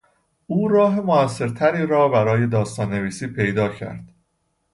[0.47, 4.13] او راه موثرتری را برای داستان نویسی پیدا کرد.